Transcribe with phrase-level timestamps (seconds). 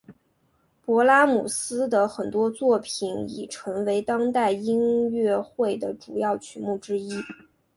[0.83, 7.11] 勃拉姆斯的很多作品已成为现代音乐会的主要曲目之一。